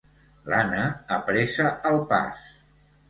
L'Anna 0.53 0.87
apressa 1.17 1.67
el 1.91 2.03
pas. 2.15 2.49